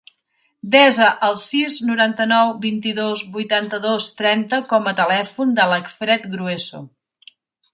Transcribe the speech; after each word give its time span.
Desa 0.75 1.09
el 1.27 1.35
sis, 1.41 1.75
noranta-nou, 1.89 2.53
vint-i-dos, 2.63 3.23
vuitanta-dos, 3.35 4.09
trenta 4.23 4.61
com 4.73 4.91
a 4.93 4.95
telèfon 5.03 5.53
de 5.61 5.69
l'Acfred 5.75 6.27
Grueso. 6.37 6.83